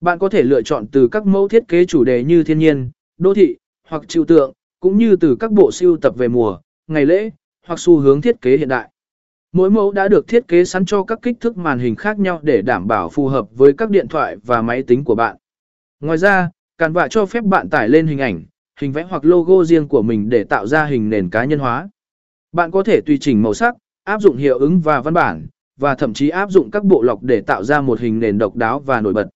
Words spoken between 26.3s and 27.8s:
dụng các bộ lọc để tạo ra